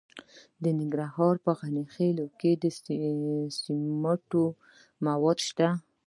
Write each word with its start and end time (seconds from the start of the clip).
د 0.63 0.65
ننګرهار 0.79 1.35
په 1.45 1.51
غني 1.59 1.85
خیل 1.93 2.17
کې 2.39 2.51
د 2.61 2.63
سمنټو 3.61 4.45
مواد 5.05 5.37
شته. 5.47 5.67